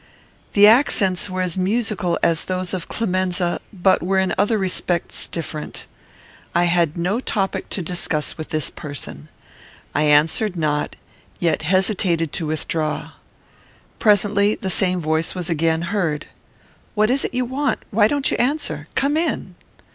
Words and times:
The 0.53 0.65
accents 0.65 1.29
were 1.29 1.43
as 1.43 1.59
musical 1.59 2.17
as 2.23 2.45
those 2.45 2.73
of 2.73 2.87
Clemenza, 2.87 3.59
but 3.71 4.01
were 4.01 4.17
in 4.17 4.33
other 4.35 4.57
respects 4.57 5.27
different. 5.27 5.85
I 6.55 6.63
had 6.63 6.97
no 6.97 7.19
topic 7.19 7.69
to 7.69 7.83
discuss 7.83 8.35
with 8.35 8.49
this 8.49 8.71
person. 8.71 9.29
I 9.93 10.05
answered 10.05 10.55
not, 10.55 10.95
yet 11.39 11.61
hesitated 11.61 12.33
to 12.33 12.47
withdraw. 12.47 13.11
Presently 13.99 14.55
the 14.55 14.71
same 14.71 15.01
voice 15.01 15.35
was 15.35 15.51
again 15.51 15.83
heard: 15.93 16.25
"What 16.95 17.11
is 17.11 17.23
it 17.23 17.35
you 17.35 17.45
want? 17.45 17.77
Why 17.91 18.07
don't 18.07 18.31
you 18.31 18.37
answer? 18.37 18.87
Come 18.95 19.15
in!" 19.15 19.53